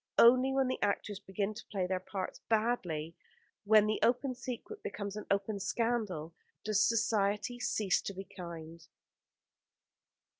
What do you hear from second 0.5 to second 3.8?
when the actors begin to play their parts badly, and